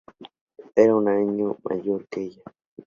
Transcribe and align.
Era 0.75 0.95
un 0.95 1.07
año 1.07 1.57
mayor 1.63 2.07
que 2.07 2.21
ella. 2.21 2.41